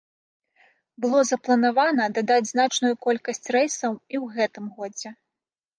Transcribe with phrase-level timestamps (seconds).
[1.05, 5.09] Было запланавана дадаць значную колькасць рэйсаў і ў гэтым годзе.